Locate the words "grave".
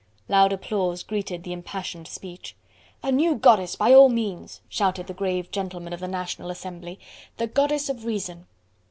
5.13-5.51